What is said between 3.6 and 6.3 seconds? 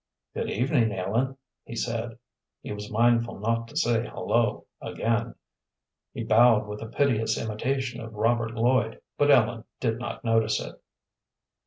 to say "Hullo" again. He